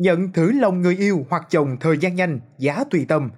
Nhận 0.00 0.32
thử 0.32 0.52
lòng 0.52 0.82
người 0.82 0.96
yêu 0.96 1.26
hoặc 1.30 1.46
chồng 1.50 1.76
thời 1.80 1.98
gian 1.98 2.14
nhanh, 2.14 2.40
giá 2.58 2.84
tùy 2.90 3.04
tâm. 3.08 3.30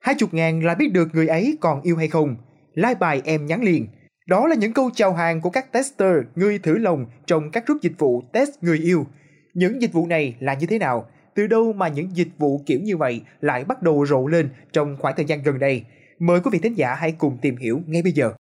Hai 0.00 0.14
chục 0.18 0.34
ngàn 0.34 0.64
là 0.64 0.74
biết 0.74 0.92
được 0.92 1.08
người 1.12 1.28
ấy 1.28 1.58
còn 1.60 1.82
yêu 1.82 1.96
hay 1.96 2.08
không. 2.08 2.36
Like 2.74 2.94
bài 2.94 3.22
em 3.24 3.46
nhắn 3.46 3.62
liền. 3.62 3.86
Đó 4.26 4.46
là 4.46 4.54
những 4.54 4.72
câu 4.72 4.90
chào 4.94 5.12
hàng 5.12 5.40
của 5.40 5.50
các 5.50 5.72
tester, 5.72 6.16
người 6.34 6.58
thử 6.58 6.78
lòng 6.78 7.06
trong 7.26 7.50
các 7.50 7.66
group 7.66 7.82
dịch 7.82 7.92
vụ 7.98 8.22
test 8.32 8.50
người 8.60 8.78
yêu. 8.78 9.06
Những 9.54 9.82
dịch 9.82 9.92
vụ 9.92 10.06
này 10.06 10.36
là 10.40 10.54
như 10.54 10.66
thế 10.66 10.78
nào? 10.78 11.08
Từ 11.34 11.46
đâu 11.46 11.72
mà 11.72 11.88
những 11.88 12.16
dịch 12.16 12.30
vụ 12.38 12.62
kiểu 12.66 12.80
như 12.80 12.96
vậy 12.96 13.20
lại 13.40 13.64
bắt 13.64 13.82
đầu 13.82 14.06
rộ 14.06 14.26
lên 14.26 14.48
trong 14.72 14.96
khoảng 14.98 15.16
thời 15.16 15.24
gian 15.24 15.42
gần 15.42 15.58
đây? 15.58 15.84
Mời 16.18 16.40
quý 16.40 16.50
vị 16.52 16.58
thính 16.58 16.78
giả 16.78 16.94
hãy 16.94 17.12
cùng 17.12 17.38
tìm 17.42 17.56
hiểu 17.56 17.80
ngay 17.86 18.02
bây 18.02 18.12
giờ. 18.12 18.32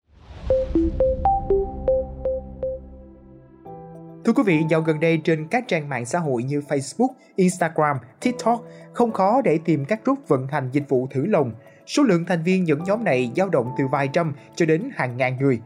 Thưa 4.26 4.32
quý 4.32 4.42
vị, 4.46 4.64
dạo 4.68 4.80
gần 4.80 5.00
đây 5.00 5.20
trên 5.24 5.46
các 5.48 5.68
trang 5.68 5.88
mạng 5.88 6.04
xã 6.04 6.18
hội 6.18 6.42
như 6.42 6.60
Facebook, 6.68 7.08
Instagram, 7.36 7.96
TikTok 8.20 8.64
không 8.92 9.12
khó 9.12 9.40
để 9.44 9.58
tìm 9.64 9.84
các 9.84 10.04
group 10.04 10.18
vận 10.28 10.46
hành 10.46 10.68
dịch 10.72 10.88
vụ 10.88 11.08
thử 11.10 11.26
lồng. 11.26 11.52
Số 11.86 12.02
lượng 12.02 12.24
thành 12.24 12.42
viên 12.42 12.64
những 12.64 12.84
nhóm 12.84 13.04
này 13.04 13.32
dao 13.36 13.48
động 13.48 13.72
từ 13.78 13.86
vài 13.86 14.08
trăm 14.12 14.32
cho 14.56 14.66
đến 14.66 14.90
hàng 14.94 15.16
ngàn 15.16 15.36
người. 15.40 15.60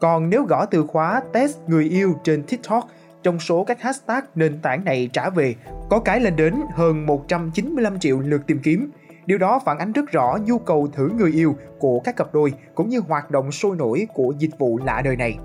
Còn 0.00 0.30
nếu 0.30 0.42
gõ 0.42 0.66
từ 0.66 0.86
khóa 0.86 1.22
test 1.32 1.58
người 1.66 1.84
yêu 1.84 2.14
trên 2.24 2.42
TikTok, 2.42 2.88
trong 3.22 3.40
số 3.40 3.64
các 3.64 3.82
hashtag 3.82 4.24
nền 4.34 4.58
tảng 4.62 4.84
này 4.84 5.10
trả 5.12 5.30
về 5.30 5.54
có 5.90 6.00
cái 6.00 6.20
lên 6.20 6.36
đến 6.36 6.54
hơn 6.74 7.06
195 7.06 7.98
triệu 7.98 8.20
lượt 8.20 8.46
tìm 8.46 8.58
kiếm. 8.62 8.90
Điều 9.26 9.38
đó 9.38 9.60
phản 9.64 9.78
ánh 9.78 9.92
rất 9.92 10.10
rõ 10.12 10.38
nhu 10.46 10.58
cầu 10.58 10.88
thử 10.92 11.10
người 11.18 11.32
yêu 11.32 11.56
của 11.78 12.00
các 12.00 12.16
cặp 12.16 12.34
đôi 12.34 12.52
cũng 12.74 12.88
như 12.88 13.00
hoạt 13.08 13.30
động 13.30 13.52
sôi 13.52 13.76
nổi 13.76 14.06
của 14.14 14.34
dịch 14.38 14.58
vụ 14.58 14.78
lạ 14.84 15.02
đời 15.04 15.16
này. 15.16 15.38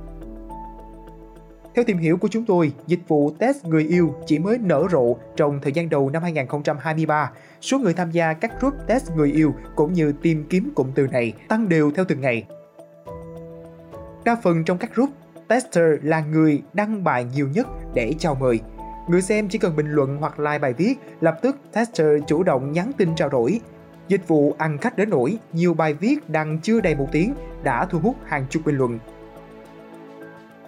Theo 1.75 1.85
tìm 1.85 1.97
hiểu 1.97 2.17
của 2.17 2.27
chúng 2.27 2.45
tôi, 2.45 2.73
dịch 2.87 2.99
vụ 3.07 3.31
test 3.39 3.65
người 3.65 3.83
yêu 3.83 4.15
chỉ 4.25 4.39
mới 4.39 4.57
nở 4.57 4.87
rộ 4.91 5.15
trong 5.35 5.59
thời 5.61 5.71
gian 5.71 5.89
đầu 5.89 6.09
năm 6.09 6.23
2023. 6.23 7.31
Số 7.61 7.79
người 7.79 7.93
tham 7.93 8.11
gia 8.11 8.33
các 8.33 8.51
group 8.59 8.73
test 8.87 9.11
người 9.15 9.31
yêu 9.31 9.53
cũng 9.75 9.93
như 9.93 10.13
tìm 10.21 10.45
kiếm 10.49 10.71
cụm 10.75 10.91
từ 10.95 11.07
này 11.07 11.33
tăng 11.47 11.69
đều 11.69 11.91
theo 11.91 12.05
từng 12.05 12.21
ngày. 12.21 12.45
Đa 14.25 14.35
phần 14.43 14.63
trong 14.63 14.77
các 14.77 14.95
group, 14.95 15.09
tester 15.47 15.83
là 16.01 16.19
người 16.19 16.61
đăng 16.73 17.03
bài 17.03 17.25
nhiều 17.35 17.47
nhất 17.53 17.67
để 17.93 18.13
chào 18.19 18.35
mời. 18.35 18.59
Người 19.09 19.21
xem 19.21 19.49
chỉ 19.49 19.57
cần 19.57 19.75
bình 19.75 19.91
luận 19.91 20.17
hoặc 20.19 20.39
like 20.39 20.59
bài 20.59 20.73
viết, 20.73 20.95
lập 21.21 21.39
tức 21.41 21.57
tester 21.71 22.07
chủ 22.27 22.43
động 22.43 22.71
nhắn 22.71 22.91
tin 22.97 23.15
trao 23.15 23.29
đổi. 23.29 23.61
Dịch 24.07 24.27
vụ 24.27 24.55
ăn 24.57 24.77
khách 24.77 24.97
đến 24.97 25.09
nỗi 25.09 25.37
nhiều 25.53 25.73
bài 25.73 25.93
viết 25.93 26.29
đăng 26.29 26.59
chưa 26.59 26.81
đầy 26.81 26.95
một 26.95 27.07
tiếng 27.11 27.33
đã 27.63 27.85
thu 27.85 27.99
hút 27.99 28.15
hàng 28.25 28.45
chục 28.49 28.65
bình 28.65 28.77
luận 28.77 28.99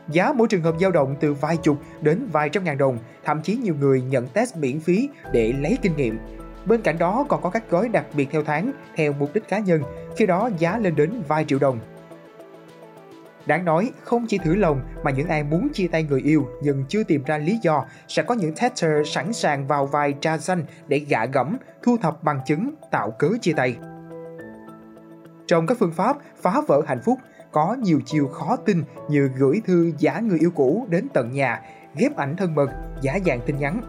Giá 0.09 0.33
mỗi 0.33 0.47
trường 0.47 0.61
hợp 0.61 0.75
dao 0.81 0.91
động 0.91 1.15
từ 1.19 1.33
vài 1.33 1.57
chục 1.57 1.77
đến 2.01 2.27
vài 2.31 2.49
trăm 2.49 2.63
ngàn 2.63 2.77
đồng, 2.77 2.97
thậm 3.25 3.41
chí 3.41 3.55
nhiều 3.55 3.75
người 3.79 4.01
nhận 4.01 4.27
test 4.27 4.57
miễn 4.57 4.79
phí 4.79 5.09
để 5.31 5.53
lấy 5.59 5.77
kinh 5.81 5.95
nghiệm. 5.95 6.19
Bên 6.65 6.81
cạnh 6.81 6.97
đó 6.97 7.25
còn 7.29 7.41
có 7.41 7.49
các 7.49 7.69
gói 7.69 7.89
đặc 7.89 8.05
biệt 8.13 8.27
theo 8.31 8.43
tháng, 8.43 8.71
theo 8.95 9.13
mục 9.19 9.33
đích 9.33 9.47
cá 9.47 9.59
nhân, 9.59 9.81
khi 10.17 10.25
đó 10.25 10.49
giá 10.57 10.77
lên 10.77 10.95
đến 10.95 11.11
vài 11.27 11.45
triệu 11.45 11.59
đồng. 11.59 11.79
Đáng 13.45 13.65
nói, 13.65 13.91
không 14.03 14.25
chỉ 14.27 14.37
thử 14.37 14.55
lòng 14.55 14.81
mà 15.03 15.11
những 15.11 15.27
ai 15.27 15.43
muốn 15.43 15.69
chia 15.73 15.87
tay 15.87 16.03
người 16.03 16.21
yêu 16.21 16.47
nhưng 16.61 16.85
chưa 16.89 17.03
tìm 17.03 17.23
ra 17.23 17.37
lý 17.37 17.59
do 17.61 17.85
sẽ 18.07 18.23
có 18.23 18.35
những 18.35 18.55
tester 18.55 19.07
sẵn 19.07 19.33
sàng 19.33 19.67
vào 19.67 19.85
vai 19.85 20.13
tra 20.13 20.37
xanh 20.37 20.63
để 20.87 20.99
gạ 20.99 21.25
gẫm, 21.25 21.57
thu 21.83 21.97
thập 22.01 22.23
bằng 22.23 22.39
chứng, 22.45 22.75
tạo 22.91 23.11
cớ 23.11 23.29
chia 23.41 23.53
tay. 23.53 23.77
Trong 25.47 25.67
các 25.67 25.77
phương 25.79 25.91
pháp 25.91 26.17
phá 26.41 26.61
vỡ 26.67 26.81
hạnh 26.87 27.01
phúc, 27.05 27.19
có 27.55 27.77
nhiều 27.81 28.01
chiều 28.05 28.27
khó 28.27 28.55
tin 28.55 28.83
như 29.09 29.29
gửi 29.37 29.61
thư 29.65 29.91
giả 29.97 30.19
người 30.19 30.39
yêu 30.39 30.51
cũ 30.55 30.87
đến 30.89 31.07
tận 31.13 31.31
nhà, 31.31 31.61
ghép 31.95 32.15
ảnh 32.15 32.35
thân 32.35 32.55
mật, 32.55 32.69
giả 33.01 33.19
dạng 33.25 33.41
tin 33.45 33.57
nhắn. 33.57 33.81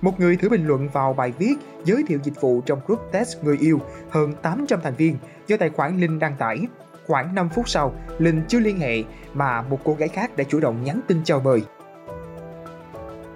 Một 0.00 0.20
người 0.20 0.36
thử 0.36 0.48
bình 0.48 0.66
luận 0.66 0.88
vào 0.92 1.12
bài 1.12 1.32
viết 1.38 1.54
giới 1.84 2.02
thiệu 2.08 2.18
dịch 2.22 2.40
vụ 2.40 2.60
trong 2.60 2.80
group 2.86 3.00
test 3.12 3.44
người 3.44 3.58
yêu 3.60 3.80
hơn 4.10 4.32
800 4.42 4.80
thành 4.82 4.94
viên 4.94 5.16
do 5.46 5.56
tài 5.56 5.70
khoản 5.70 6.00
Linh 6.00 6.18
đăng 6.18 6.36
tải. 6.36 6.58
Khoảng 7.06 7.34
5 7.34 7.48
phút 7.48 7.68
sau, 7.68 7.94
Linh 8.18 8.42
chưa 8.48 8.60
liên 8.60 8.78
hệ 8.78 9.02
mà 9.34 9.62
một 9.62 9.78
cô 9.84 9.94
gái 9.94 10.08
khác 10.08 10.36
đã 10.36 10.44
chủ 10.44 10.60
động 10.60 10.84
nhắn 10.84 11.00
tin 11.08 11.20
chào 11.24 11.40
mời. 11.40 11.62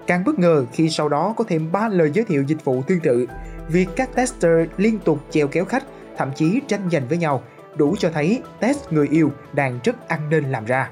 Càng 0.07 0.25
bất 0.25 0.39
ngờ 0.39 0.65
khi 0.73 0.91
sau 0.91 1.09
đó 1.09 1.35
có 1.37 1.45
thêm 1.49 1.73
3 1.73 1.89
lời 1.89 2.11
giới 2.15 2.25
thiệu 2.25 2.43
dịch 2.43 2.65
vụ 2.65 2.83
tương 2.83 3.01
tự. 3.01 3.27
Việc 3.69 3.89
các 3.97 4.15
tester 4.15 4.69
liên 4.77 4.99
tục 4.99 5.19
chèo 5.31 5.49
kéo 5.49 5.65
khách, 5.65 5.85
thậm 6.17 6.31
chí 6.35 6.61
tranh 6.69 6.89
giành 6.93 7.09
với 7.09 7.19
nhau 7.19 7.43
đủ 7.79 7.97
cho 7.99 8.11
thấy 8.11 8.43
test 8.61 8.93
người 8.93 9.09
yêu 9.09 9.33
đang 9.53 9.79
rất 9.85 10.09
ăn 10.09 10.31
nên 10.31 10.45
làm 10.45 10.65
ra. 10.65 10.91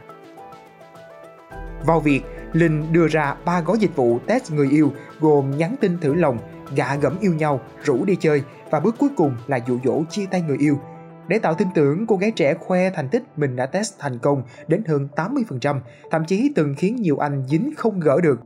Vào 1.86 2.00
việc, 2.00 2.22
Linh 2.52 2.92
đưa 2.92 3.08
ra 3.08 3.36
ba 3.44 3.60
gói 3.60 3.78
dịch 3.78 3.96
vụ 3.96 4.18
test 4.26 4.52
người 4.52 4.68
yêu 4.70 4.92
gồm 5.20 5.56
nhắn 5.56 5.76
tin 5.80 5.98
thử 5.98 6.14
lòng, 6.14 6.38
gạ 6.76 6.96
gẫm 6.96 7.18
yêu 7.20 7.34
nhau, 7.34 7.60
rủ 7.84 8.04
đi 8.04 8.16
chơi 8.16 8.42
và 8.70 8.80
bước 8.80 8.94
cuối 8.98 9.10
cùng 9.16 9.36
là 9.46 9.58
dụ 9.66 9.78
dỗ 9.84 10.02
chia 10.10 10.26
tay 10.30 10.42
người 10.42 10.56
yêu. 10.58 10.80
Để 11.28 11.38
tạo 11.38 11.54
tin 11.54 11.68
tưởng, 11.74 12.06
cô 12.06 12.16
gái 12.16 12.30
trẻ 12.30 12.54
khoe 12.54 12.90
thành 12.90 13.08
tích 13.08 13.22
mình 13.36 13.56
đã 13.56 13.66
test 13.66 13.94
thành 13.98 14.18
công 14.18 14.42
đến 14.68 14.84
hơn 14.86 15.08
80%, 15.16 15.80
thậm 16.10 16.24
chí 16.24 16.52
từng 16.54 16.74
khiến 16.78 16.96
nhiều 16.96 17.18
anh 17.18 17.46
dính 17.46 17.72
không 17.76 18.00
gỡ 18.00 18.20
được. 18.20 18.40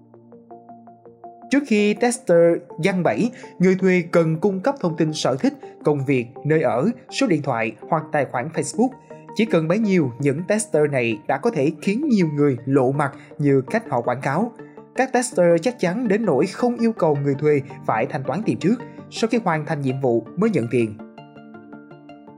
Trước 1.51 1.63
khi 1.67 1.95
tester 1.95 2.57
gian 2.81 3.03
bẫy, 3.03 3.31
người 3.59 3.75
thuê 3.75 4.05
cần 4.11 4.37
cung 4.41 4.61
cấp 4.61 4.75
thông 4.81 4.97
tin 4.97 5.13
sở 5.13 5.37
thích, 5.37 5.53
công 5.85 6.05
việc, 6.05 6.27
nơi 6.45 6.63
ở, 6.63 6.87
số 7.11 7.27
điện 7.27 7.43
thoại 7.43 7.73
hoặc 7.89 8.03
tài 8.13 8.25
khoản 8.25 8.49
Facebook. 8.55 8.89
Chỉ 9.35 9.45
cần 9.45 9.69
bấy 9.69 9.79
nhiêu, 9.79 10.13
những 10.19 10.43
tester 10.49 10.91
này 10.91 11.19
đã 11.29 11.39
có 11.39 11.51
thể 11.51 11.73
khiến 11.83 12.09
nhiều 12.09 12.29
người 12.35 12.57
lộ 12.65 12.93
mặt 12.93 13.13
như 13.39 13.63
cách 13.71 13.91
họ 13.91 14.01
quảng 14.01 14.21
cáo. 14.21 14.53
Các 14.97 15.13
tester 15.13 15.47
chắc 15.63 15.79
chắn 15.79 16.09
đến 16.09 16.25
nỗi 16.25 16.47
không 16.47 16.77
yêu 16.77 16.93
cầu 16.93 17.19
người 17.23 17.35
thuê 17.35 17.61
phải 17.87 18.07
thanh 18.07 18.23
toán 18.25 18.43
tiền 18.47 18.59
trước, 18.59 18.75
sau 19.11 19.29
khi 19.29 19.39
hoàn 19.45 19.67
thành 19.67 19.81
nhiệm 19.81 20.01
vụ 20.01 20.27
mới 20.37 20.51
nhận 20.51 20.67
tiền. 20.71 20.95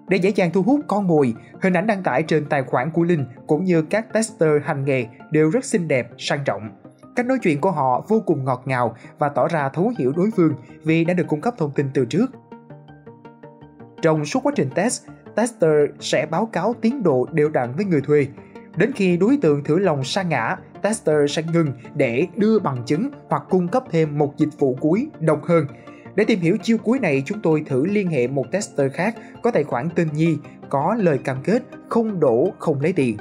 Để 0.08 0.16
dễ 0.16 0.30
dàng 0.30 0.50
thu 0.52 0.62
hút 0.62 0.80
con 0.86 1.06
mồi, 1.06 1.34
hình 1.62 1.72
ảnh 1.72 1.86
đăng 1.86 2.02
tải 2.02 2.22
trên 2.22 2.44
tài 2.44 2.62
khoản 2.62 2.90
của 2.90 3.02
Linh 3.02 3.24
cũng 3.46 3.64
như 3.64 3.82
các 3.82 4.12
tester 4.12 4.50
hành 4.64 4.84
nghề 4.84 5.06
đều 5.30 5.50
rất 5.50 5.64
xinh 5.64 5.88
đẹp, 5.88 6.08
sang 6.18 6.40
trọng. 6.44 6.81
Cách 7.16 7.26
nói 7.26 7.38
chuyện 7.42 7.60
của 7.60 7.70
họ 7.70 8.04
vô 8.08 8.22
cùng 8.26 8.44
ngọt 8.44 8.62
ngào 8.64 8.96
và 9.18 9.28
tỏ 9.28 9.48
ra 9.48 9.68
thấu 9.68 9.92
hiểu 9.98 10.12
đối 10.16 10.30
phương 10.36 10.54
vì 10.84 11.04
đã 11.04 11.14
được 11.14 11.26
cung 11.28 11.40
cấp 11.40 11.54
thông 11.58 11.70
tin 11.70 11.86
từ 11.94 12.04
trước. 12.04 12.26
Trong 14.02 14.24
suốt 14.24 14.40
quá 14.42 14.52
trình 14.56 14.70
test, 14.74 15.02
tester 15.36 15.90
sẽ 16.00 16.26
báo 16.30 16.46
cáo 16.46 16.74
tiến 16.80 17.02
độ 17.02 17.26
đều 17.32 17.48
đặn 17.48 17.72
với 17.76 17.84
người 17.84 18.00
thuê. 18.00 18.26
Đến 18.76 18.92
khi 18.92 19.16
đối 19.16 19.36
tượng 19.36 19.64
thử 19.64 19.78
lòng 19.78 20.04
sa 20.04 20.22
ngã, 20.22 20.56
tester 20.82 21.16
sẽ 21.30 21.42
ngừng 21.52 21.72
để 21.94 22.26
đưa 22.36 22.58
bằng 22.58 22.82
chứng 22.86 23.10
hoặc 23.28 23.42
cung 23.50 23.68
cấp 23.68 23.84
thêm 23.90 24.18
một 24.18 24.36
dịch 24.36 24.58
vụ 24.58 24.76
cuối 24.80 25.08
độc 25.20 25.44
hơn. 25.44 25.66
Để 26.14 26.24
tìm 26.24 26.40
hiểu 26.40 26.56
chiêu 26.62 26.78
cuối 26.78 26.98
này, 26.98 27.22
chúng 27.26 27.40
tôi 27.42 27.62
thử 27.66 27.86
liên 27.86 28.08
hệ 28.08 28.26
một 28.26 28.44
tester 28.50 28.92
khác 28.92 29.14
có 29.42 29.50
tài 29.50 29.64
khoản 29.64 29.88
tên 29.94 30.08
Nhi, 30.12 30.36
có 30.68 30.96
lời 30.98 31.18
cam 31.18 31.36
kết 31.44 31.62
không 31.88 32.20
đổ 32.20 32.52
không 32.58 32.80
lấy 32.80 32.92
tiền. 32.92 33.16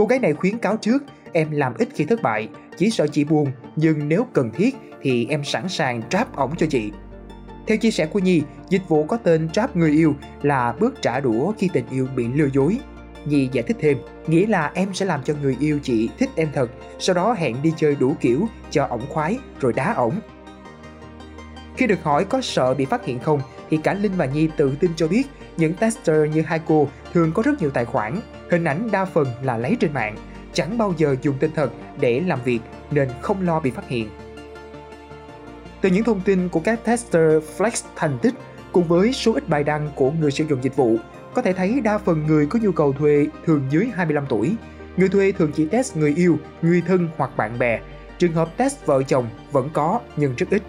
Cô 0.00 0.06
gái 0.06 0.18
này 0.18 0.34
khuyến 0.34 0.58
cáo 0.58 0.76
trước 0.76 1.02
Em 1.32 1.50
làm 1.50 1.74
ít 1.78 1.88
khi 1.94 2.04
thất 2.04 2.22
bại, 2.22 2.48
chỉ 2.76 2.90
sợ 2.90 3.06
chị 3.06 3.24
buồn, 3.24 3.52
nhưng 3.76 4.08
nếu 4.08 4.26
cần 4.32 4.50
thiết 4.50 4.76
thì 5.02 5.26
em 5.30 5.44
sẵn 5.44 5.68
sàng 5.68 6.08
trap 6.08 6.36
ổng 6.36 6.56
cho 6.56 6.66
chị. 6.70 6.92
Theo 7.66 7.76
chia 7.76 7.90
sẻ 7.90 8.06
của 8.06 8.18
Nhi, 8.18 8.42
dịch 8.68 8.88
vụ 8.88 9.04
có 9.04 9.16
tên 9.16 9.48
trap 9.48 9.76
người 9.76 9.90
yêu 9.90 10.14
là 10.42 10.74
bước 10.80 11.02
trả 11.02 11.20
đũa 11.20 11.52
khi 11.58 11.68
tình 11.72 11.84
yêu 11.90 12.08
bị 12.16 12.28
lừa 12.34 12.48
dối. 12.52 12.78
Nhi 13.24 13.48
giải 13.52 13.62
thích 13.62 13.76
thêm, 13.80 13.98
nghĩa 14.26 14.46
là 14.46 14.70
em 14.74 14.94
sẽ 14.94 15.06
làm 15.06 15.22
cho 15.22 15.34
người 15.42 15.56
yêu 15.60 15.78
chị 15.82 16.08
thích 16.18 16.30
em 16.34 16.48
thật, 16.52 16.70
sau 16.98 17.14
đó 17.14 17.32
hẹn 17.32 17.56
đi 17.62 17.72
chơi 17.76 17.96
đủ 18.00 18.16
kiểu 18.20 18.48
cho 18.70 18.86
ổng 18.86 19.06
khoái 19.08 19.38
rồi 19.60 19.72
đá 19.72 19.94
ổng. 19.94 20.14
Khi 21.76 21.86
được 21.86 22.02
hỏi 22.02 22.24
có 22.24 22.40
sợ 22.40 22.74
bị 22.74 22.84
phát 22.84 23.04
hiện 23.04 23.18
không, 23.18 23.40
thì 23.70 23.76
cả 23.76 23.94
Linh 23.94 24.12
và 24.16 24.26
Nhi 24.26 24.48
tự 24.56 24.74
tin 24.80 24.90
cho 24.96 25.08
biết 25.08 25.22
những 25.60 25.74
tester 25.74 26.34
như 26.34 26.42
hai 26.42 26.60
cô 26.66 26.88
thường 27.12 27.32
có 27.32 27.42
rất 27.42 27.60
nhiều 27.60 27.70
tài 27.70 27.84
khoản, 27.84 28.20
hình 28.50 28.64
ảnh 28.64 28.88
đa 28.92 29.04
phần 29.04 29.26
là 29.42 29.56
lấy 29.56 29.76
trên 29.80 29.92
mạng, 29.92 30.16
chẳng 30.52 30.78
bao 30.78 30.94
giờ 30.96 31.16
dùng 31.22 31.36
tên 31.40 31.50
thật 31.54 31.70
để 32.00 32.20
làm 32.20 32.38
việc 32.44 32.60
nên 32.90 33.08
không 33.20 33.46
lo 33.46 33.60
bị 33.60 33.70
phát 33.70 33.88
hiện. 33.88 34.08
Từ 35.80 35.88
những 35.88 36.04
thông 36.04 36.20
tin 36.20 36.48
của 36.48 36.60
các 36.60 36.84
tester 36.84 37.42
flex 37.58 37.84
thành 37.96 38.18
tích 38.22 38.34
cùng 38.72 38.88
với 38.88 39.12
số 39.12 39.34
ít 39.34 39.48
bài 39.48 39.64
đăng 39.64 39.90
của 39.94 40.10
người 40.10 40.30
sử 40.30 40.44
dụng 40.44 40.62
dịch 40.62 40.76
vụ, 40.76 40.96
có 41.34 41.42
thể 41.42 41.52
thấy 41.52 41.80
đa 41.80 41.98
phần 41.98 42.26
người 42.26 42.46
có 42.46 42.58
nhu 42.62 42.72
cầu 42.72 42.92
thuê 42.92 43.26
thường 43.46 43.62
dưới 43.70 43.88
25 43.94 44.24
tuổi. 44.28 44.54
Người 44.96 45.08
thuê 45.08 45.32
thường 45.32 45.52
chỉ 45.54 45.66
test 45.66 45.96
người 45.96 46.14
yêu, 46.16 46.38
người 46.62 46.82
thân 46.86 47.08
hoặc 47.16 47.36
bạn 47.36 47.58
bè. 47.58 47.80
Trường 48.18 48.32
hợp 48.32 48.56
test 48.56 48.86
vợ 48.86 49.02
chồng 49.02 49.26
vẫn 49.52 49.70
có 49.72 50.00
nhưng 50.16 50.34
rất 50.36 50.46
ít. 50.50 50.62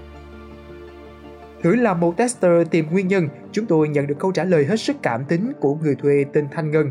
Thử 1.63 1.75
làm 1.75 1.99
một 1.99 2.17
tester 2.17 2.67
tìm 2.71 2.85
nguyên 2.91 3.07
nhân, 3.07 3.27
chúng 3.51 3.65
tôi 3.65 3.89
nhận 3.89 4.07
được 4.07 4.19
câu 4.19 4.31
trả 4.31 4.43
lời 4.43 4.65
hết 4.65 4.79
sức 4.79 4.95
cảm 5.01 5.25
tính 5.25 5.51
của 5.59 5.75
người 5.75 5.95
thuê 5.95 6.25
tên 6.33 6.47
Thanh 6.51 6.71
Ngân 6.71 6.89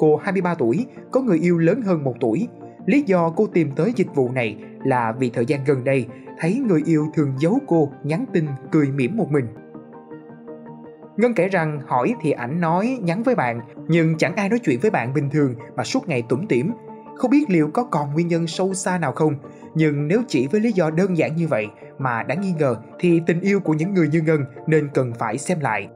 cô 0.00 0.16
23 0.16 0.54
tuổi, 0.54 0.86
có 1.10 1.20
người 1.20 1.38
yêu 1.38 1.58
lớn 1.58 1.82
hơn 1.82 2.04
một 2.04 2.14
tuổi. 2.20 2.48
Lý 2.86 3.02
do 3.02 3.30
cô 3.36 3.46
tìm 3.46 3.70
tới 3.76 3.92
dịch 3.96 4.14
vụ 4.14 4.30
này 4.30 4.56
là 4.84 5.12
vì 5.18 5.30
thời 5.30 5.46
gian 5.46 5.64
gần 5.64 5.84
đây 5.84 6.06
thấy 6.38 6.62
người 6.68 6.82
yêu 6.86 7.06
thường 7.14 7.32
giấu 7.38 7.58
cô 7.66 7.92
nhắn 8.04 8.24
tin 8.32 8.46
cười 8.70 8.86
mỉm 8.90 9.16
một 9.16 9.30
mình. 9.30 9.46
Ngân 11.16 11.34
kể 11.34 11.48
rằng 11.48 11.80
hỏi 11.86 12.14
thì 12.20 12.30
ảnh 12.30 12.60
nói 12.60 12.98
nhắn 13.02 13.22
với 13.22 13.34
bạn 13.34 13.60
nhưng 13.88 14.18
chẳng 14.18 14.36
ai 14.36 14.48
nói 14.48 14.58
chuyện 14.58 14.80
với 14.80 14.90
bạn 14.90 15.14
bình 15.14 15.30
thường 15.30 15.54
mà 15.76 15.84
suốt 15.84 16.08
ngày 16.08 16.22
tủm 16.28 16.46
tỉm. 16.46 16.72
Không 17.16 17.30
biết 17.30 17.44
liệu 17.50 17.70
có 17.74 17.84
còn 17.84 18.12
nguyên 18.12 18.28
nhân 18.28 18.46
sâu 18.46 18.74
xa 18.74 18.98
nào 18.98 19.12
không 19.12 19.34
nhưng 19.74 20.08
nếu 20.08 20.22
chỉ 20.28 20.46
với 20.46 20.60
lý 20.60 20.72
do 20.72 20.90
đơn 20.90 21.18
giản 21.18 21.36
như 21.36 21.48
vậy 21.48 21.66
mà 22.00 22.22
đáng 22.22 22.40
nghi 22.40 22.52
ngờ 22.58 22.76
thì 22.98 23.20
tình 23.26 23.40
yêu 23.40 23.60
của 23.60 23.74
những 23.74 23.94
người 23.94 24.08
như 24.08 24.20
Ngân 24.20 24.44
nên 24.66 24.88
cần 24.94 25.12
phải 25.18 25.38
xem 25.38 25.60
lại. 25.60 25.88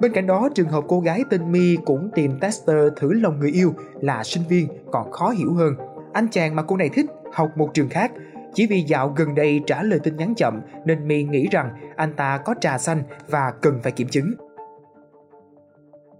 Bên 0.00 0.12
cạnh 0.12 0.26
đó, 0.26 0.48
trường 0.54 0.68
hợp 0.68 0.84
cô 0.88 1.00
gái 1.00 1.24
tên 1.30 1.52
My 1.52 1.76
cũng 1.84 2.10
tìm 2.14 2.38
tester 2.40 2.76
thử 2.96 3.12
lòng 3.12 3.40
người 3.40 3.50
yêu 3.50 3.74
là 4.00 4.24
sinh 4.24 4.42
viên 4.48 4.68
còn 4.92 5.12
khó 5.12 5.30
hiểu 5.30 5.52
hơn. 5.54 5.74
Anh 6.12 6.28
chàng 6.30 6.56
mà 6.56 6.62
cô 6.62 6.76
này 6.76 6.88
thích 6.88 7.06
học 7.32 7.50
một 7.56 7.70
trường 7.74 7.88
khác. 7.88 8.12
Chỉ 8.54 8.66
vì 8.66 8.80
dạo 8.80 9.14
gần 9.16 9.34
đây 9.34 9.60
trả 9.66 9.82
lời 9.82 10.00
tin 10.02 10.16
nhắn 10.16 10.34
chậm 10.36 10.60
nên 10.84 11.08
My 11.08 11.24
nghĩ 11.24 11.48
rằng 11.50 11.70
anh 11.96 12.12
ta 12.12 12.38
có 12.38 12.54
trà 12.60 12.78
xanh 12.78 13.02
và 13.28 13.52
cần 13.62 13.80
phải 13.82 13.92
kiểm 13.92 14.08
chứng. 14.08 14.30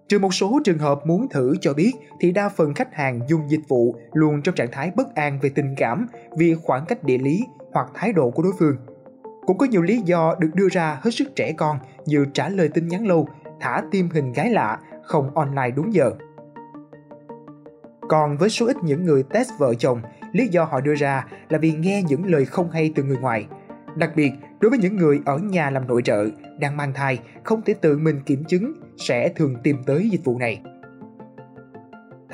Trừ 0.09 0.19
một 0.19 0.35
số 0.35 0.61
trường 0.65 0.79
hợp 0.79 1.07
muốn 1.07 1.29
thử 1.29 1.55
cho 1.61 1.75
biết 1.75 1.93
thì 2.21 2.33
đa 2.33 2.49
phần 2.49 2.75
khách 2.75 2.95
hàng 2.95 3.21
dùng 3.29 3.41
dịch 3.49 3.69
vụ 3.69 3.97
luôn 4.13 4.43
trong 4.43 4.55
trạng 4.55 4.71
thái 4.73 4.91
bất 4.97 5.15
an 5.15 5.39
về 5.43 5.51
tình 5.55 5.75
cảm 5.77 6.07
vì 6.37 6.55
khoảng 6.55 6.85
cách 6.87 7.05
địa 7.05 7.19
lý 7.19 7.45
hoặc 7.75 7.89
thái 7.95 8.13
độ 8.13 8.31
của 8.31 8.43
đối 8.43 8.53
phương. 8.59 8.77
Cũng 9.47 9.59
có 9.59 9.67
nhiều 9.67 9.83
lý 9.83 9.99
do 10.05 10.35
được 10.39 10.51
đưa 10.55 10.69
ra 10.69 10.99
hết 11.03 11.11
sức 11.11 11.37
trẻ 11.37 11.53
con 11.57 11.79
như 12.07 12.27
trả 12.35 12.49
lời 12.49 12.69
tin 12.75 12.89
nhắn 12.89 13.07
lâu, 13.07 13.29
thả 13.61 13.83
tim 13.91 14.09
hình 14.13 14.33
gái 14.33 14.51
lạ, 14.51 14.79
không 15.03 15.35
online 15.35 15.71
đúng 15.71 15.95
giờ. 15.95 16.11
Còn 18.09 18.37
với 18.37 18.51
số 18.51 18.67
ít 18.67 18.77
những 18.83 19.05
người 19.05 19.23
test 19.23 19.51
vợ 19.59 19.75
chồng, 19.75 20.03
lý 20.33 20.49
do 20.49 20.65
họ 20.65 20.81
đưa 20.81 20.95
ra 20.95 21.27
là 21.49 21.59
vì 21.59 21.73
nghe 21.73 22.03
những 22.03 22.27
lời 22.27 22.45
không 22.45 22.71
hay 22.71 22.93
từ 22.95 23.03
người 23.03 23.17
ngoài. 23.17 23.47
Đặc 23.97 24.11
biệt, 24.17 24.31
đối 24.61 24.71
với 24.71 24.79
những 24.79 24.97
người 24.97 25.21
ở 25.25 25.39
nhà 25.39 25.71
làm 25.71 25.89
nội 25.89 26.03
trợ, 26.03 26.27
đang 26.61 26.77
mang 26.77 26.93
thai, 26.95 27.19
không 27.45 27.63
thể 27.63 27.75
tự 27.75 27.99
mình 27.99 28.21
kiểm 28.27 28.45
chứng, 28.49 28.73
sẽ 28.97 29.29
thường 29.29 29.57
tìm 29.63 29.77
tới 29.87 30.09
dịch 30.11 30.25
vụ 30.25 30.39
này. 30.39 30.63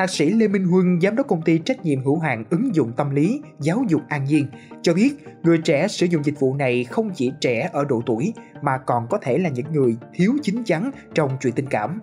Thạc 0.01 0.11
sĩ 0.11 0.31
Lê 0.31 0.49
Minh 0.49 0.65
Huân, 0.65 1.01
giám 1.01 1.17
đốc 1.17 1.27
công 1.27 1.43
ty 1.43 1.59
trách 1.59 1.85
nhiệm 1.85 2.05
hữu 2.05 2.19
hạn 2.19 2.45
ứng 2.51 2.75
dụng 2.75 2.93
tâm 2.97 3.11
lý 3.11 3.41
giáo 3.61 3.85
dục 3.89 4.01
An 4.09 4.25
Nhiên, 4.25 4.47
cho 4.83 4.95
biết 4.95 5.15
người 5.43 5.59
trẻ 5.59 5.89
sử 5.89 6.07
dụng 6.07 6.25
dịch 6.25 6.41
vụ 6.41 6.55
này 6.55 6.85
không 6.85 7.11
chỉ 7.15 7.33
trẻ 7.41 7.71
ở 7.73 7.85
độ 7.85 8.03
tuổi 8.07 8.35
mà 8.63 8.79
còn 8.79 9.07
có 9.11 9.19
thể 9.23 9.39
là 9.39 9.49
những 9.49 9.73
người 9.73 9.97
thiếu 10.15 10.33
chín 10.43 10.65
chắn 10.65 10.91
trong 11.15 11.31
chuyện 11.41 11.53
tình 11.53 11.67
cảm. 11.67 12.01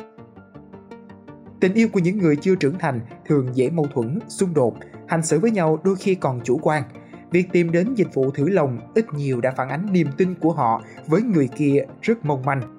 Tình 1.60 1.74
yêu 1.74 1.88
của 1.94 2.00
những 2.00 2.18
người 2.18 2.36
chưa 2.36 2.56
trưởng 2.56 2.80
thành 2.80 3.02
thường 3.26 3.50
dễ 3.54 3.70
mâu 3.70 3.86
thuẫn, 3.94 4.20
xung 4.28 4.54
đột, 4.54 4.76
hành 5.08 5.24
xử 5.24 5.40
với 5.40 5.52
nhau 5.52 5.80
đôi 5.84 5.96
khi 5.96 6.16
còn 6.16 6.42
chủ 6.44 6.60
quan. 6.62 6.84
Việc 7.32 7.48
tìm 7.52 7.72
đến 7.72 7.94
dịch 7.96 8.14
vụ 8.14 8.32
thử 8.32 8.50
lòng 8.50 8.80
ít 8.96 9.06
nhiều 9.14 9.42
đã 9.42 9.52
phản 9.52 9.70
ánh 9.70 9.94
niềm 9.94 10.08
tin 10.18 10.36
của 10.36 10.52
họ 10.52 10.84
với 11.08 11.22
người 11.22 11.50
kia 11.58 11.86
rất 12.02 12.26
mong 12.26 12.46
manh. 12.46 12.78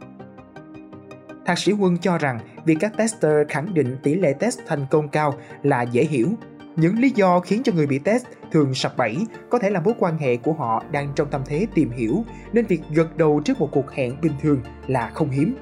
Thạc 1.49 1.59
sĩ 1.59 1.73
Quân 1.73 1.99
cho 1.99 2.19
rằng 2.19 2.39
việc 2.65 2.77
các 2.81 2.97
tester 2.97 3.33
khẳng 3.49 3.75
định 3.75 3.97
tỷ 4.03 4.15
lệ 4.15 4.33
test 4.33 4.61
thành 4.67 4.87
công 4.91 5.09
cao 5.09 5.35
là 5.63 5.83
dễ 5.83 6.05
hiểu. 6.05 6.29
Những 6.77 6.99
lý 6.99 7.11
do 7.11 7.41
khiến 7.41 7.63
cho 7.63 7.73
người 7.73 7.87
bị 7.87 7.99
test 7.99 8.25
thường 8.53 8.75
sập 8.75 8.97
bẫy 8.97 9.17
có 9.51 9.59
thể 9.59 9.71
là 9.71 9.81
mối 9.81 9.95
quan 9.99 10.19
hệ 10.19 10.37
của 10.37 10.53
họ 10.53 10.83
đang 10.91 11.13
trong 11.17 11.31
tâm 11.31 11.43
thế 11.47 11.67
tìm 11.75 11.91
hiểu, 11.91 12.25
nên 12.53 12.67
việc 12.67 12.81
gật 12.91 13.17
đầu 13.17 13.41
trước 13.45 13.61
một 13.61 13.69
cuộc 13.73 13.91
hẹn 13.91 14.21
bình 14.21 14.33
thường 14.43 14.61
là 14.87 15.11
không 15.15 15.31
hiếm. 15.31 15.57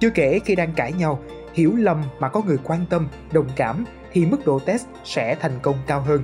Chưa 0.00 0.10
kể 0.10 0.40
khi 0.44 0.54
đang 0.54 0.72
cãi 0.72 0.92
nhau, 0.92 1.20
hiểu 1.52 1.76
lầm 1.76 2.02
mà 2.20 2.28
có 2.28 2.42
người 2.46 2.58
quan 2.64 2.84
tâm, 2.90 3.08
đồng 3.32 3.48
cảm 3.56 3.84
thì 4.12 4.26
mức 4.26 4.46
độ 4.46 4.58
test 4.58 4.86
sẽ 5.04 5.34
thành 5.40 5.58
công 5.62 5.76
cao 5.86 6.00
hơn. 6.00 6.22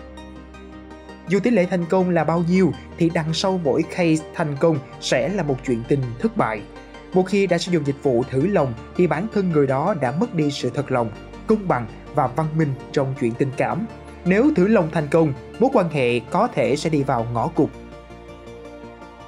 Dù 1.28 1.40
tỷ 1.40 1.50
lệ 1.50 1.66
thành 1.70 1.84
công 1.84 2.10
là 2.10 2.24
bao 2.24 2.44
nhiêu 2.48 2.72
thì 2.98 3.10
đằng 3.14 3.34
sau 3.34 3.60
mỗi 3.64 3.82
case 3.82 4.24
thành 4.34 4.56
công 4.60 4.78
sẽ 5.00 5.28
là 5.28 5.42
một 5.42 5.56
chuyện 5.66 5.82
tình 5.88 6.02
thất 6.18 6.36
bại. 6.36 6.62
Một 7.12 7.22
khi 7.22 7.46
đã 7.46 7.58
sử 7.58 7.72
dụng 7.72 7.86
dịch 7.86 8.02
vụ 8.02 8.24
thử 8.30 8.46
lòng 8.46 8.72
thì 8.96 9.06
bản 9.06 9.26
thân 9.34 9.50
người 9.50 9.66
đó 9.66 9.94
đã 10.00 10.12
mất 10.20 10.34
đi 10.34 10.50
sự 10.50 10.70
thật 10.74 10.90
lòng, 10.90 11.10
công 11.46 11.68
bằng 11.68 11.86
và 12.14 12.26
văn 12.26 12.46
minh 12.58 12.74
trong 12.92 13.14
chuyện 13.20 13.32
tình 13.38 13.50
cảm. 13.56 13.86
Nếu 14.24 14.50
thử 14.56 14.68
lòng 14.68 14.88
thành 14.92 15.08
công, 15.10 15.32
mối 15.58 15.70
quan 15.72 15.88
hệ 15.90 16.18
có 16.18 16.48
thể 16.54 16.76
sẽ 16.76 16.90
đi 16.90 17.02
vào 17.02 17.26
ngõ 17.32 17.48
cụt. 17.48 17.70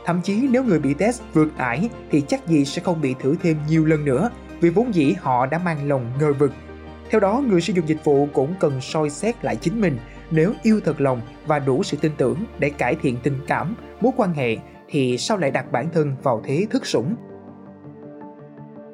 Thậm 0.05 0.21
chí 0.25 0.49
nếu 0.51 0.65
người 0.65 0.79
bị 0.79 0.95
test 0.95 1.23
vượt 1.35 1.49
ải 1.57 1.89
thì 2.11 2.23
chắc 2.29 2.47
gì 2.47 2.65
sẽ 2.65 2.83
không 2.83 3.01
bị 3.01 3.15
thử 3.21 3.37
thêm 3.43 3.57
nhiều 3.69 3.85
lần 3.85 4.05
nữa 4.05 4.31
vì 4.61 4.71
vốn 4.71 4.95
dĩ 4.95 5.15
họ 5.21 5.47
đã 5.47 5.59
mang 5.59 5.89
lòng 5.89 6.13
ngờ 6.21 6.33
vực. 6.33 6.53
Theo 7.11 7.21
đó, 7.21 7.43
người 7.47 7.61
sử 7.61 7.73
dụng 7.73 7.89
dịch 7.89 8.05
vụ 8.05 8.29
cũng 8.33 8.55
cần 8.61 8.81
soi 8.81 9.11
xét 9.11 9.45
lại 9.45 9.57
chính 9.57 9.81
mình 9.81 9.99
nếu 10.31 10.53
yêu 10.63 10.81
thật 10.85 11.01
lòng 11.01 11.21
và 11.47 11.59
đủ 11.59 11.83
sự 11.83 11.97
tin 12.01 12.13
tưởng 12.17 12.45
để 12.59 12.71
cải 12.71 12.97
thiện 13.03 13.17
tình 13.23 13.39
cảm, 13.47 13.75
mối 14.01 14.13
quan 14.17 14.35
hệ 14.35 14.57
thì 14.89 15.19
sao 15.19 15.39
lại 15.39 15.51
đặt 15.51 15.73
bản 15.73 15.89
thân 15.93 16.17
vào 16.23 16.43
thế 16.45 16.67
thức 16.71 16.87
sủng 16.87 17.15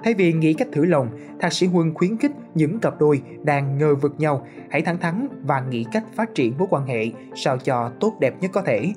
Thay 0.04 0.14
vì 0.14 0.32
nghĩ 0.32 0.54
cách 0.54 0.68
thử 0.72 0.84
lòng, 0.84 1.08
Thạc 1.40 1.52
sĩ 1.52 1.66
Huân 1.66 1.94
khuyến 1.94 2.18
khích 2.18 2.30
những 2.54 2.80
cặp 2.80 3.00
đôi 3.00 3.22
đang 3.42 3.78
ngờ 3.78 3.94
vực 3.94 4.14
nhau 4.18 4.46
hãy 4.70 4.82
thẳng 4.82 4.98
thắn 4.98 5.28
và 5.42 5.60
nghĩ 5.60 5.86
cách 5.92 6.04
phát 6.14 6.34
triển 6.34 6.58
mối 6.58 6.68
quan 6.70 6.86
hệ 6.86 7.10
sao 7.34 7.58
cho 7.58 7.92
tốt 8.00 8.16
đẹp 8.20 8.34
nhất 8.40 8.50
có 8.54 8.62
thể. 8.62 8.92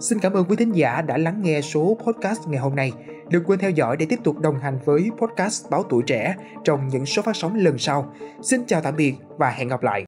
Xin 0.00 0.18
cảm 0.18 0.32
ơn 0.32 0.44
quý 0.44 0.56
thính 0.56 0.72
giả 0.72 1.02
đã 1.02 1.18
lắng 1.18 1.42
nghe 1.42 1.60
số 1.60 1.98
podcast 2.06 2.48
ngày 2.48 2.60
hôm 2.60 2.76
nay. 2.76 2.92
Đừng 3.28 3.44
quên 3.44 3.58
theo 3.58 3.70
dõi 3.70 3.96
để 3.96 4.06
tiếp 4.08 4.18
tục 4.24 4.38
đồng 4.38 4.58
hành 4.58 4.78
với 4.84 5.10
podcast 5.18 5.70
Báo 5.70 5.82
Tuổi 5.82 6.02
Trẻ 6.06 6.34
trong 6.64 6.88
những 6.88 7.06
số 7.06 7.22
phát 7.22 7.36
sóng 7.36 7.54
lần 7.54 7.78
sau. 7.78 8.12
Xin 8.42 8.64
chào 8.66 8.80
tạm 8.80 8.96
biệt 8.96 9.14
và 9.38 9.50
hẹn 9.50 9.68
gặp 9.68 9.82
lại. 9.82 10.04